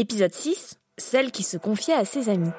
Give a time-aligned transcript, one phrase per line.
[0.00, 2.52] Épisode 6 Celle qui se confiait à ses amis.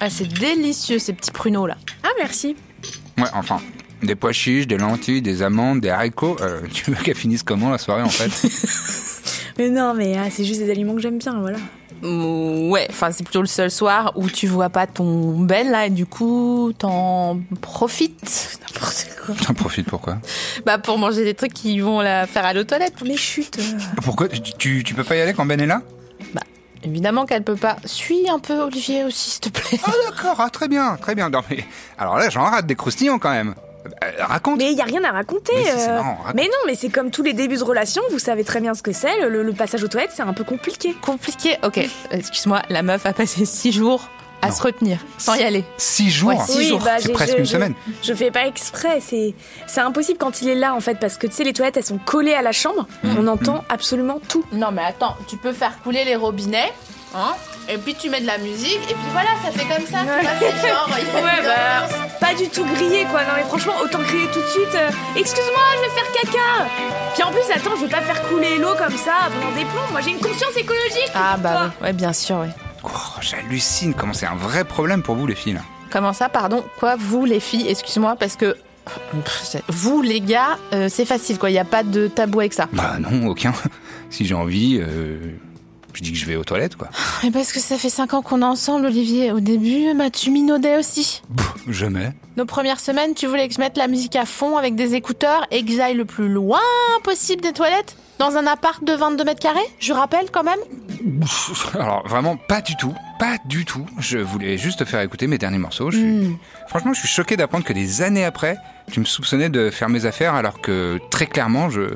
[0.00, 1.76] Ah, c'est délicieux ces petits pruneaux là.
[2.02, 2.56] Ah, merci.
[3.18, 3.60] Ouais, enfin,
[4.06, 6.36] des pois chiches, des lentilles, des amandes, des haricots.
[6.40, 8.30] Euh, tu veux qu'elle finisse comment la soirée en fait?
[9.58, 11.56] Mais non, mais ah, c'est juste des aliments que j'aime bien, voilà.
[12.02, 15.90] Ouais, enfin c'est plutôt le seul soir où tu vois pas ton Ben là et
[15.90, 18.58] du coup t'en profites.
[18.60, 19.34] N'importe quoi.
[19.46, 20.18] T'en profites pourquoi
[20.66, 23.02] Bah pour manger des trucs qui vont la faire aller aux toilettes.
[23.06, 23.58] Mais chut.
[23.58, 23.62] euh.
[24.02, 24.28] Pourquoi?
[24.28, 25.80] Tu, tu, tu peux pas y aller quand Ben est là?
[26.84, 27.76] Évidemment qu'elle peut pas.
[27.84, 29.80] Suis un peu Olivier aussi s'il te plaît.
[29.84, 31.30] Ah d'accord, ah, très bien, très bien.
[31.30, 31.64] Non, mais,
[31.98, 33.54] alors là, j'en rate des croustillants quand même.
[34.04, 34.58] Euh, raconte.
[34.58, 35.52] Mais il y a rien à raconter.
[35.56, 35.94] Mais si, c'est euh.
[35.96, 36.34] marrant, raconte.
[36.34, 38.82] Mais non, mais c'est comme tous les débuts de relation, vous savez très bien ce
[38.82, 39.20] que c'est.
[39.28, 40.94] Le, le passage aux toilettes, c'est un peu compliqué.
[41.02, 41.56] Compliqué.
[41.62, 44.08] Ok, excuse-moi, la meuf a passé six jours
[44.42, 44.54] à Non.
[44.54, 45.64] se retenir sans y aller.
[45.78, 46.80] Six jours Ouais, six jours.
[46.84, 47.74] bah, C'est presque je- une je- semaine.
[48.02, 49.34] Je fais pas exprès, c'est
[49.66, 51.84] c'est impossible quand il est là en fait parce que tu sais les toilettes elles
[51.84, 53.16] sont collées à la chambre, Mm.
[53.18, 54.44] on entend absolument tout.
[54.52, 56.70] Non mais attends, tu peux faire couler les robinets,
[57.14, 57.32] hein
[57.70, 60.00] Et puis tu mets de la musique et puis voilà, ça fait comme ça.
[60.00, 60.90] Tu vois, c'est genre.
[61.00, 62.05] il Ouais bah ambiance.
[62.20, 63.22] Pas du tout grillé quoi.
[63.22, 64.74] Non mais franchement autant crier tout de suite.
[64.74, 66.70] euh, Excuse-moi, je vais faire caca.
[67.14, 69.90] Puis en plus attends, je vais pas faire couler l'eau comme ça pendant des plombs.
[69.92, 71.10] Moi j'ai une conscience écologique.
[71.14, 72.48] Ah bah oui, ouais, bien sûr, oui.
[72.84, 72.88] Oh,
[73.20, 75.60] J'hallucine comment c'est un vrai problème pour vous les filles là.
[75.90, 76.64] Comment ça, pardon?
[76.78, 77.68] Quoi, vous les filles?
[77.68, 78.56] Excuse-moi, parce que
[79.68, 81.50] vous les gars, euh, c'est facile quoi.
[81.50, 82.68] Il y a pas de tabou avec ça.
[82.72, 83.52] Bah non, aucun.
[84.08, 85.18] Si j'ai envie, euh,
[85.96, 86.88] je dis que je vais aux toilettes quoi.
[87.24, 89.32] Mais parce que ça fait cinq ans qu'on est ensemble, Olivier.
[89.32, 91.22] Au début, bah tu minaudais aussi.
[91.36, 92.12] Pff, jamais.
[92.36, 95.46] Nos premières semaines, tu voulais que je mette la musique à fond avec des écouteurs
[95.50, 96.60] et que j'aille le plus loin
[97.02, 100.58] possible des toilettes Dans un appart de 22 mètres carrés Je rappelle quand même?
[101.74, 103.86] Alors vraiment pas du tout, pas du tout.
[103.98, 105.90] Je voulais juste te faire écouter mes derniers morceaux.
[105.90, 106.36] Je suis- Hmm.
[106.68, 108.56] Franchement, je suis choqué d'apprendre que des années après,
[108.90, 111.94] tu me soupçonnais de faire mes affaires alors que très clairement, je,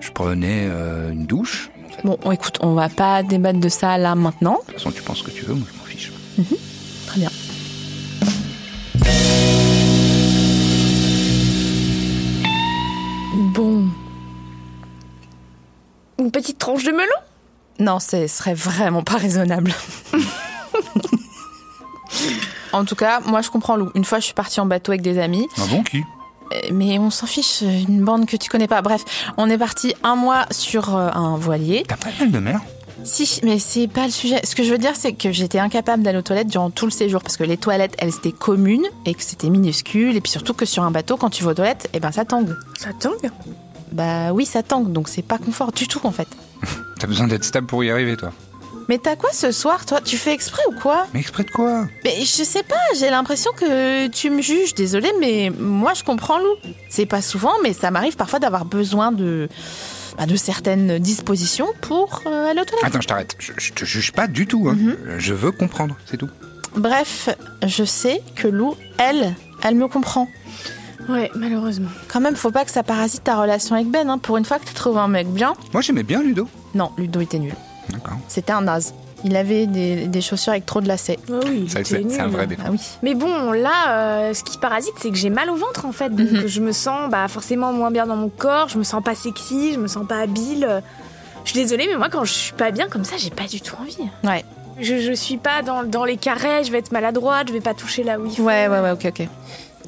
[0.00, 1.70] je prenais euh, une douche.
[2.04, 4.58] Bon, écoute, on va pas débattre de ça là maintenant.
[4.60, 6.12] De toute façon, tu penses ce que tu veux, moi je m'en fiche.
[7.06, 7.30] Très bien.
[13.34, 13.88] Bon.
[16.18, 17.06] Une petite tranche de melon?
[17.78, 19.72] Non, ce serait vraiment pas raisonnable.
[22.72, 23.90] en tout cas, moi je comprends Lou.
[23.94, 26.02] Une fois, je suis partie en bateau avec des amis, Ah bon, qui?
[26.72, 28.82] Mais on s'en fiche, une bande que tu connais pas.
[28.82, 29.04] Bref,
[29.36, 31.84] on est parti un mois sur euh, un voilier.
[31.86, 32.60] T'as pas mal de mer?
[33.04, 34.40] Si, mais c'est pas le sujet.
[34.44, 36.90] Ce que je veux dire, c'est que j'étais incapable d'aller aux toilettes durant tout le
[36.90, 40.16] séjour parce que les toilettes, elles étaient communes et que c'était minuscule.
[40.16, 42.24] Et puis surtout que sur un bateau, quand tu vas aux toilettes, eh ben ça
[42.24, 42.56] tangue.
[42.76, 43.30] Ça tangue?
[43.92, 46.28] Bah oui, ça tangue, donc c'est pas confort du tout en fait.
[46.98, 48.32] T'as besoin d'être stable pour y arriver, toi.
[48.88, 50.00] Mais t'as quoi ce soir, toi?
[50.00, 51.06] Tu fais exprès ou quoi?
[51.12, 51.86] Mais exprès de quoi?
[52.04, 54.74] Mais je sais pas, j'ai l'impression que tu me juges.
[54.74, 56.54] Désolée, mais moi je comprends Lou.
[56.88, 59.48] C'est pas souvent, mais ça m'arrive parfois d'avoir besoin de,
[60.16, 62.84] bah, de certaines dispositions pour euh, aller aux toilettes.
[62.86, 63.36] Attends, je t'arrête.
[63.38, 64.68] Je, je te juge pas du tout.
[64.70, 64.76] Hein.
[64.78, 64.96] Mhm.
[65.18, 66.30] Je veux comprendre, c'est tout.
[66.74, 67.28] Bref,
[67.66, 70.28] je sais que Lou, elle, elle me comprend.
[71.08, 71.88] Ouais, malheureusement.
[72.08, 74.08] Quand même, faut pas que ça parasite ta relation avec Ben.
[74.10, 74.18] Hein.
[74.18, 75.54] Pour une fois que tu trouves un mec bien.
[75.72, 76.46] Moi, j'aimais bien Ludo.
[76.74, 77.54] Non, Ludo était nul.
[78.28, 78.94] C'était un naze.
[79.24, 81.18] Il avait des, des chaussures avec trop de lacets.
[81.28, 82.62] Ah oui, C'est un vrai défaut.
[82.66, 82.78] Ah oui.
[83.02, 86.10] Mais bon, là, euh, ce qui parasite, c'est que j'ai mal au ventre en fait.
[86.14, 86.46] Donc Mhm.
[86.46, 89.72] je me sens bah, forcément moins bien dans mon corps, je me sens pas sexy,
[89.74, 90.82] je me sens pas habile.
[91.44, 93.60] Je suis désolée, mais moi quand je suis pas bien comme ça, j'ai pas du
[93.60, 93.96] tout envie.
[94.22, 94.44] Ouais.
[94.80, 97.74] Je, je suis pas dans, dans les carrés, je vais être maladroite, je vais pas
[97.74, 98.44] toucher là où il faut.
[98.44, 99.26] Ouais, ouais, ouais, ok, ok.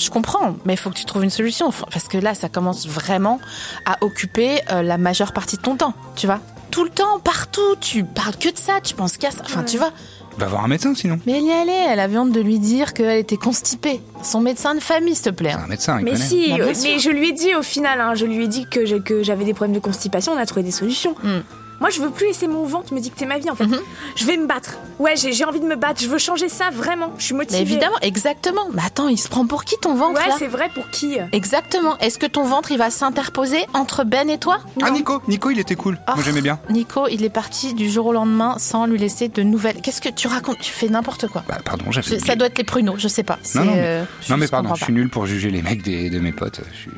[0.01, 1.71] Je comprends, mais il faut que tu trouves une solution.
[1.93, 3.39] Parce que là, ça commence vraiment
[3.87, 6.41] à occuper euh, la majeure partie de ton temps, tu vois.
[6.71, 9.43] Tout le temps, partout, tu parles que de ça, tu penses qu'à ça.
[9.45, 9.67] Enfin, Ouais.
[9.67, 9.91] tu vois.
[10.39, 11.19] Va voir un médecin sinon.
[11.27, 14.01] Mais elle y allait, elle avait honte de lui dire qu'elle était constipée.
[14.23, 15.51] Son médecin de famille, s'il te plaît.
[15.53, 16.25] C'est un médecin, il Mais connaît.
[16.25, 18.87] si, Bah, mais je lui ai dit au final, hein, je lui ai dit que
[19.23, 21.15] j'avais des problèmes de constipation, on a trouvé des solutions.
[21.25, 21.41] Hmm.
[21.81, 23.65] Moi, je veux plus laisser mon ventre me dicter ma vie en fait.
[23.67, 23.79] Mhm.
[24.17, 24.77] Je vais me battre.
[24.99, 27.15] Ouais, j'ai envie de me battre, je veux changer ça vraiment.
[27.19, 27.57] Je suis motivée.
[27.59, 28.69] Mais évidemment, exactement.
[28.75, 31.25] Mais attends, il se prend pour qui ton ventre Ouais, c'est vrai pour qui euh
[31.33, 31.97] Exactement.
[31.99, 34.91] Est-ce que ton ventre, il va s'interposer entre Ben et toi Ah.
[34.91, 35.99] Nico, Nico il était cool.
[36.07, 36.13] Oh.
[36.17, 36.59] Moi j'aimais bien.
[36.69, 39.81] Nico, il est parti du jour au lendemain sans lui laisser de nouvelles.
[39.83, 40.59] Qu'est-ce que tu racontes?
[40.61, 41.43] Tu fais n'importe quoi.
[41.49, 42.19] Bah pardon, j'avais.
[42.19, 43.39] Ça doit être les pruneaux, je sais pas.
[43.55, 46.11] Non, non, mais- euh, Non mais pardon, je suis nul pour juger les mecs des-
[46.11, 46.61] de mes potes.
[46.75, 46.91] Je suis-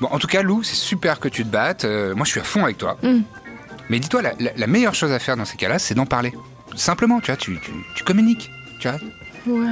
[0.00, 1.84] Bon, en tout cas, Lou, c'est super que tu te battes.
[1.84, 2.96] Euh, moi, je suis à fond avec toi.
[3.02, 3.18] Mm.
[3.92, 6.32] Mais dis-toi, la, la- la meilleure chose à faire dans ces cas-là, c'est d'en parler.
[6.76, 8.50] Simplement, tu vois, tu, tu, tu communiques,
[8.80, 8.96] tu vois.
[9.46, 9.68] Ouais.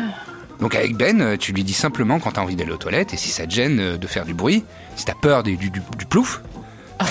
[0.60, 3.16] Donc avec Ben, euh, tu lui dis simplement quand t'as envie d'aller aux toilettes et
[3.16, 4.62] si ça te gêne euh, de faire du bruit,
[4.94, 6.42] si t'as peur du, du, du plouf.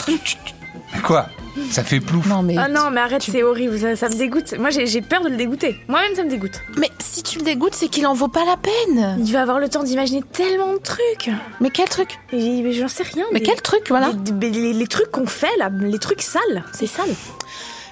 [0.05, 0.53] tu- tu- tu-
[0.93, 1.29] Mais quoi?
[1.71, 2.25] Ça fait plouf.
[2.27, 2.55] Non, mais.
[2.57, 4.53] Ah non, mais arrête, c'est horrible, ça, ça me dégoûte.
[4.59, 5.75] Moi, j'ai peur de le dégoûter.
[5.87, 6.61] Moi-même, ça me dégoûte.
[6.77, 9.17] Mais si tu le dégoûtes, c'est qu'il en vaut pas la peine.
[9.23, 11.29] Il va avoir le temps d'imaginer tellement de trucs.
[11.59, 13.25] Mais quel truc mais J'en sais rien.
[13.31, 16.21] Mais des- quel truc, voilà des- des- les, les trucs qu'on fait, là, les trucs
[16.21, 17.13] sales, c'est sale.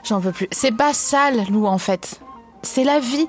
[0.04, 0.48] J'en peux plus.
[0.52, 2.20] C'est pas sale, Lou, en fait.
[2.64, 3.28] C'est la vie.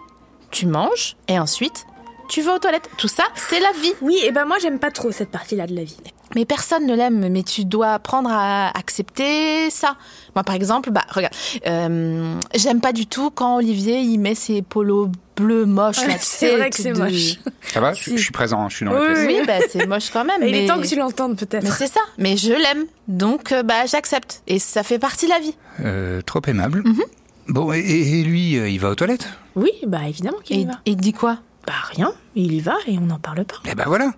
[0.51, 1.85] Tu manges et ensuite,
[2.31, 2.89] tu vas aux toilettes.
[2.99, 3.93] Tout ça, c'est la vie.
[4.01, 5.97] Oui, et ben moi, j'aime pas trop cette partie-là de la vie.
[6.35, 9.97] Mais personne ne l'aime, mais tu dois apprendre à accepter ça.
[10.35, 11.33] Moi, par exemple, bah, regarde,
[11.67, 16.57] euh, j'aime pas du tout quand Olivier, il met ses polos bleus moches, Ouais, c'est
[16.57, 17.39] vrai que c'est de- moche.
[17.73, 18.17] Ça va je, Si.
[18.19, 19.27] je suis présent, je suis dans Oui, la pièce.
[19.27, 20.43] Oui, bah, c'est moche quand même.
[20.43, 20.65] Il mais...
[20.65, 21.77] est temps que tu l'entendes, Mais peut-être.
[21.77, 24.43] c'est ça, mais je l'aime, donc euh, bah j'accepte.
[24.47, 25.55] Et ça fait partie de la vie.
[25.81, 26.83] Euh, trop aimable.
[26.85, 27.03] Mhm.
[27.49, 29.29] Bon, et, et lui, euh, il va aux toilettes?
[29.55, 30.73] Oui, bah évidemment qu'il Et y va.
[30.87, 31.39] il dit quoi?
[31.67, 33.57] Bah rien, il y va et on n'en parle pas.
[33.71, 34.13] Eh ben voilà.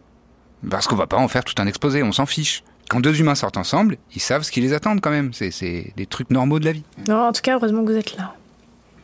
[0.69, 2.63] Parce qu'on va pas en faire tout un exposé, on s'en fiche.
[2.89, 5.33] Quand deux humains sortent ensemble, ils savent ce qui les attend quand même.
[5.33, 6.83] C'est- C'est des trucs normaux de la vie.
[7.09, 8.35] Non, en tout cas, heureusement que vous êtes là.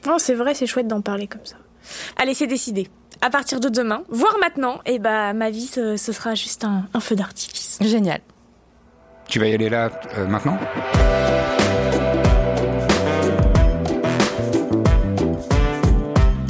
[0.07, 1.57] Non, c'est vrai, c'est chouette d'en parler comme ça.
[2.17, 2.89] Allez, c'est décidé.
[3.23, 6.87] À partir de demain, voire maintenant, et bah ma vie, ce, ce sera juste un,
[6.93, 7.79] un feu d'artifice.
[7.81, 8.21] Génial.
[9.29, 10.59] Tu vas y aller là, euh, maintenant?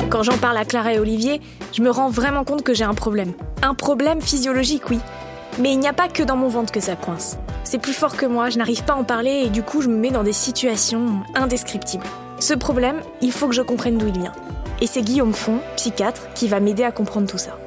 [0.09, 1.41] Quand j'en parle à Clara et Olivier,
[1.73, 3.33] je me rends vraiment compte que j'ai un problème.
[3.63, 5.01] Un problème physiologique, oui.
[5.59, 7.39] Mais il n'y a pas que dans mon ventre que ça coince.
[7.65, 9.89] C'est plus fort que moi, je n'arrive pas à en parler et du coup je
[9.89, 12.07] me mets dans des situations indescriptibles.
[12.39, 14.33] Ce problème, il faut que je comprenne d'où il vient.
[14.81, 17.59] Et c'est Guillaume Font, psychiatre, qui va m'aider à comprendre tout ça.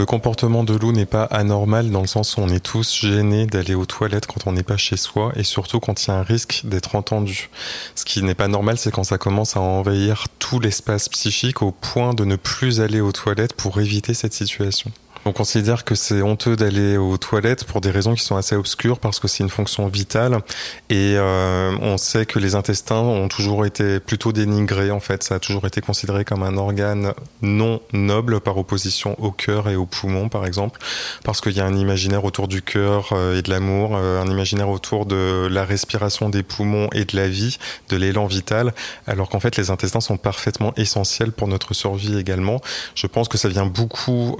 [0.00, 3.44] Le comportement de Lou n'est pas anormal dans le sens où on est tous gênés
[3.44, 6.16] d'aller aux toilettes quand on n'est pas chez soi et surtout quand il y a
[6.16, 7.50] un risque d'être entendu.
[7.94, 11.70] Ce qui n'est pas normal, c'est quand ça commence à envahir tout l'espace psychique au
[11.70, 14.90] point de ne plus aller aux toilettes pour éviter cette situation.
[15.30, 18.98] On considère que c'est honteux d'aller aux toilettes pour des raisons qui sont assez obscures
[18.98, 20.40] parce que c'est une fonction vitale
[20.88, 25.22] et euh, on sait que les intestins ont toujours été plutôt dénigrés en fait.
[25.22, 29.76] Ça a toujours été considéré comme un organe non noble par opposition au cœur et
[29.76, 30.80] aux poumons par exemple
[31.22, 34.26] parce qu'il y a un imaginaire autour du cœur euh, et de l'amour, euh, un
[34.26, 38.74] imaginaire autour de la respiration des poumons et de la vie, de l'élan vital
[39.06, 42.60] alors qu'en fait les intestins sont parfaitement essentiels pour notre survie également.
[42.96, 44.36] Je pense que ça vient beaucoup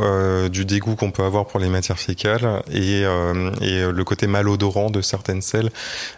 [0.51, 4.91] du dégoût qu'on peut avoir pour les matières fécales et, euh, et le côté malodorant
[4.91, 5.71] de certaines selles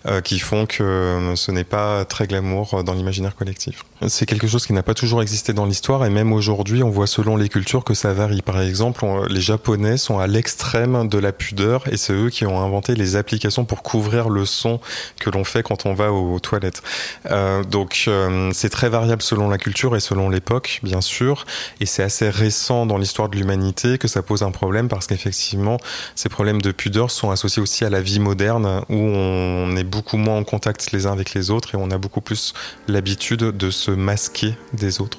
[0.06, 3.84] euh, qui font que euh, ce n'est pas très glamour dans l'imaginaire collectif.
[4.08, 7.06] C'est quelque chose qui n'a pas toujours existé dans l'histoire et même aujourd'hui on voit
[7.06, 8.42] selon les cultures que ça varie.
[8.42, 12.60] Par exemple, les Japonais sont à l'extrême de la pudeur et c'est eux qui ont
[12.60, 14.80] inventé les applications pour couvrir le son
[15.20, 16.82] que l'on fait quand on va aux, toilettes.
[17.70, 18.08] Donc
[18.52, 21.44] c'est très variable selon la culture et selon l'époque, bien sûr,
[21.80, 25.78] et c'est assez récent dans l'histoire de l'humanité que ça pose un problème parce qu'effectivement
[26.14, 30.16] ces problèmes de pudeur sont associés aussi à la vie moderne où on est beaucoup
[30.16, 32.54] moins en contact les uns avec les autres et on a beaucoup plus
[32.88, 35.18] l'habitude de se masquer des autres.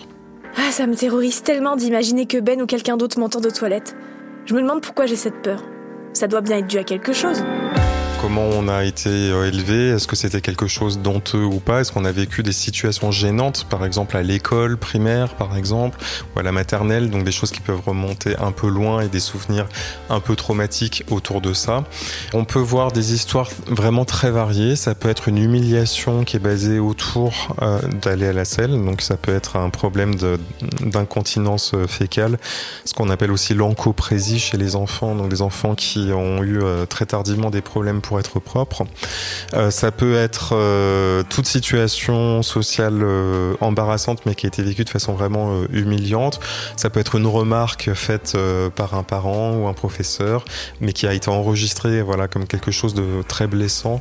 [0.57, 3.95] Ah, ça me terrorise tellement d'imaginer que Ben ou quelqu'un d'autre m'entende aux toilettes.
[4.45, 5.63] Je me demande pourquoi j'ai cette peur.
[6.13, 7.43] Ça doit bien être dû à quelque chose.
[8.23, 9.89] Comment on a été euh, élevé?
[9.89, 11.81] Est-ce que c'était quelque chose d'honteux ou pas?
[11.81, 15.99] Est-ce qu'on a vécu des situations gênantes, par exemple à l'école primaire, par exemple,
[16.33, 19.19] ou à la maternelle, donc des choses qui peuvent remonter un peu loin et des
[19.19, 19.67] souvenirs
[20.09, 21.83] un peu traumatiques autour de ça.
[22.33, 24.77] On peut voir des histoires vraiment très variées.
[24.77, 29.01] Ça peut être une humiliation qui est basée autour euh, d'aller à la selle, donc
[29.01, 30.15] ça peut être un problème
[30.79, 32.39] d'incontinence euh, fécale,
[32.85, 37.05] ce qu'on appelle aussi l'encoprésie chez les enfants, donc des enfants qui ont eu très
[37.05, 38.83] tardivement des problèmes pour être propres.
[39.53, 44.83] Euh, ça peut être euh, toute situation sociale euh, embarrassante mais qui a été vécue
[44.83, 46.39] de façon vraiment humiliante.
[46.75, 48.37] Ça peut être une remarque faite
[48.75, 50.45] par un parent ou un professeur
[50.81, 53.99] mais qui a été enregistrée voilà, comme quelque chose de très blessant.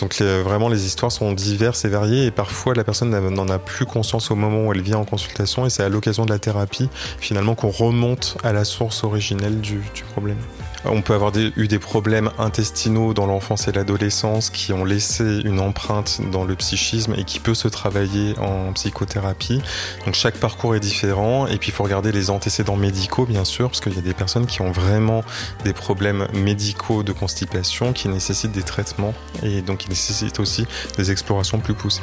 [0.00, 3.86] Donc vraiment les histoires sont diverses et variées et parfois la personne n'en a plus
[3.86, 6.88] conscience au moment où elle vient en consultation et c'est à l'occasion de la thérapie
[7.20, 9.80] finalement qu'on remonte à la source originelle du
[10.12, 10.38] problème.
[10.84, 15.60] On peut avoir eu des problèmes intestinaux dans l'enfance et l'adolescence qui ont laissé une
[15.60, 19.60] empreinte dans le psychisme et qui peut se travailler en psychothérapie.
[20.04, 23.68] Donc chaque parcours est différent et puis il faut regarder les antécédents médicaux bien sûr
[23.68, 25.24] parce qu'il y a des personnes qui ont vraiment
[25.64, 30.66] des problèmes médicaux de constipation qui nécessitent des traitements et donc qui nécessitent aussi
[30.96, 32.02] des explorations plus poussées.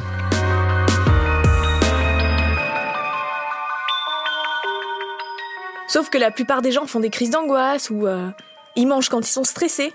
[5.87, 8.29] Sauf que la plupart des gens font des crises d'angoisse ou euh,
[8.75, 9.93] ils mangent quand ils sont stressés.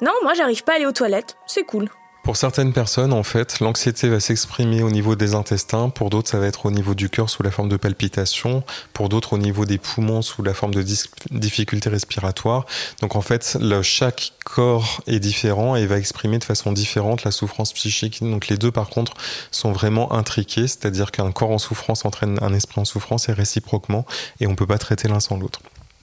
[0.00, 1.88] Non, moi j'arrive pas à aller aux toilettes, c'est cool.
[2.22, 5.88] Pour certaines personnes, en fait, l'anxiété va s'exprimer au niveau des intestins.
[5.88, 8.62] Pour d'autres, ça va être au niveau du cœur sous la forme de palpitations.
[8.92, 10.84] Pour d'autres, au niveau des poumons sous la forme de
[11.32, 12.64] difficultés respiratoires.
[13.00, 17.32] Donc, en fait, le, chaque corps est différent et va exprimer de façon différente la
[17.32, 18.22] souffrance psychique.
[18.22, 19.14] Donc, les deux, par contre,
[19.50, 20.68] sont vraiment intriqués.
[20.68, 24.06] C'est-à-dire qu'un corps en souffrance entraîne un esprit en souffrance et réciproquement.
[24.38, 25.58] Et on peut pas traiter l'un sans l'autre.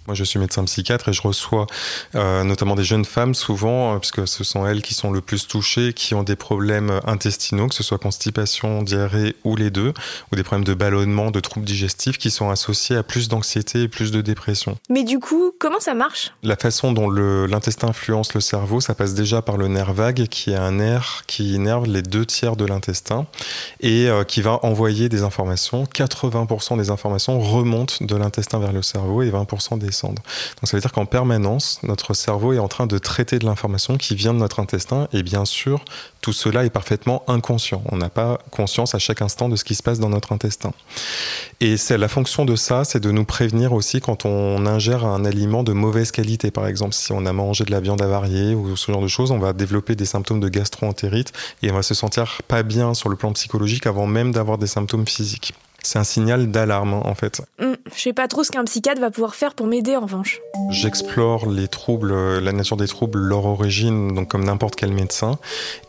[0.10, 1.68] Moi, je suis médecin psychiatre et je reçois
[2.16, 5.48] euh, notamment des jeunes femmes souvent, euh, puisque ce sont elles qui sont le plus
[5.48, 9.94] touchées, qui ont des problèmes intestinaux, que ce soit constipation, diarrhée ou les deux,
[10.32, 13.88] ou des problèmes de ballonnement, de troubles digestifs qui sont associés à plus d'anxiété et
[13.88, 14.80] plus de dépression.
[14.90, 16.32] Mais du coup, comment ça marche?
[16.42, 20.54] La façon dont l'intestin influence le cerveau, ça passe déjà par le nerf vague, qui
[20.54, 23.28] est un nerf qui innerve les deux tiers de l'intestin
[23.80, 25.84] et euh, qui va envoyer des informations.
[25.84, 30.20] 80% des informations remontent de l'intestin vers le cerveau et 20% des donc
[30.64, 34.16] ça veut dire qu'en permanence, notre cerveau est en train de traiter de l'information qui
[34.16, 35.84] vient de notre intestin et bien sûr,
[36.22, 37.82] tout cela est parfaitement inconscient.
[37.92, 40.72] On n'a pas conscience à chaque instant de ce qui se passe dans notre intestin.
[41.62, 45.26] Et c'est la fonction de ça, c'est de nous prévenir aussi quand on ingère un
[45.26, 46.52] aliment de mauvaise qualité.
[46.52, 49.32] Par exemple, si on a mangé de la viande avariée ou ce genre de choses,
[49.32, 51.32] on va développer des symptômes de gastro-entérite
[51.64, 54.68] et on va se sentir pas bien sur le plan psychologique avant même d'avoir des
[54.68, 55.54] symptômes physiques.
[55.84, 57.42] C'est un signal d'alarme en fait.
[57.60, 60.40] Hum, je sais pas trop ce qu'un psychiatre va pouvoir faire pour m'aider en revanche.
[60.70, 65.40] J'explore les troubles, euh, la nature des troubles, leur origine, donc comme n'importe quel médecin,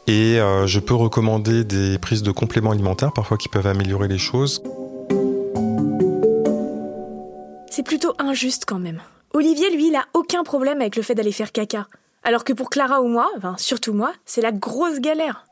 [0.07, 4.19] et euh, je peux recommander des prises de compléments alimentaires parfois qui peuvent améliorer les
[4.19, 4.63] choses.
[7.71, 9.01] C'est plutôt injuste quand même.
[9.33, 11.87] Olivier, lui, il a aucun problème avec le fait d'aller faire caca.
[12.23, 15.47] Alors que pour Clara ou moi, enfin surtout moi, c'est la grosse galère.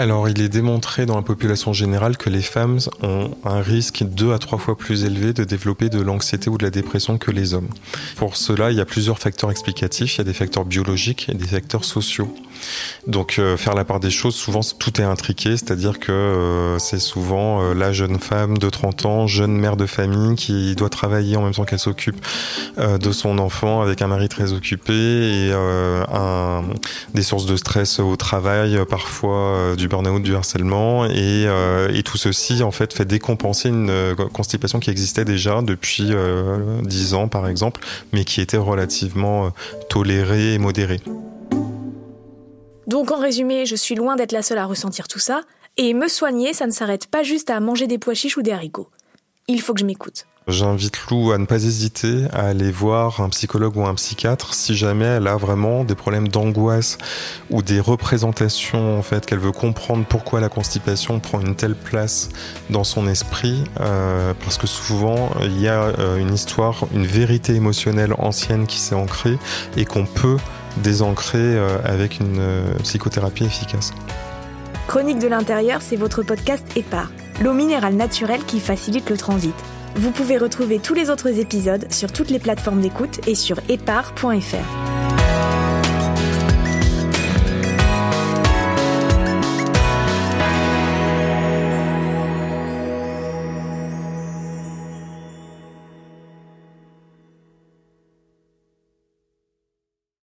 [0.00, 4.32] Alors, il est démontré dans la population générale que les femmes ont un risque deux
[4.32, 7.52] à trois fois plus élevé de développer de l'anxiété ou de la dépression que les
[7.52, 7.68] hommes.
[8.16, 10.14] Pour cela, il y a plusieurs facteurs explicatifs.
[10.14, 12.34] Il y a des facteurs biologiques et des facteurs sociaux.
[13.06, 16.98] Donc, euh, faire la part des choses, souvent, tout est intriqué, c'est-à-dire que euh, c'est
[16.98, 21.36] souvent euh, la jeune femme de 30 ans, jeune mère de famille, qui doit travailler
[21.36, 22.24] en même temps qu'elle s'occupe
[22.78, 25.52] de son enfant avec un mari très occupé et
[27.14, 31.46] des sources de stress au travail, parfois du burn-out, du harcèlement, et,
[32.04, 37.28] tout ceci en fait fait décompenser une constipation qui existait déjà depuis euh, 10 ans
[37.28, 37.80] par exemple,
[38.12, 39.50] mais qui était relativement
[39.88, 41.00] tolérée et modérée.
[42.90, 45.42] Donc en résumé, je suis loin d'être la seule à ressentir tout ça,
[45.76, 48.50] et me soigner, ça ne s'arrête pas juste à manger des pois chiches ou des
[48.50, 48.88] haricots.
[49.46, 50.26] Il faut que je m'écoute.
[50.48, 54.74] J'invite Lou à ne pas hésiter à aller voir un psychologue ou un psychiatre si
[54.74, 56.98] jamais elle a vraiment des problèmes d'angoisse
[57.50, 62.30] ou des représentations en fait qu'elle veut comprendre pourquoi la constipation prend une telle place
[62.70, 67.54] dans son esprit euh, parce que souvent il y a euh, une histoire, une vérité
[67.54, 69.38] émotionnelle ancienne qui s'est ancrée
[69.76, 70.38] et qu'on peut
[70.78, 72.40] désancrer euh, avec une
[72.82, 73.92] psychothérapie efficace.
[74.86, 77.10] Chronique de l'intérieur, c'est votre podcast EPAR,
[77.42, 79.54] l'eau minérale naturelle qui facilite le transit.
[79.96, 84.89] Vous pouvez retrouver tous les autres épisodes sur toutes les plateformes d'écoute et sur épar.fr.